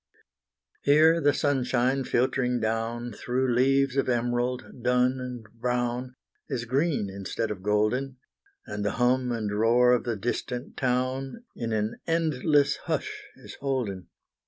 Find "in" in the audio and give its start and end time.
11.55-11.71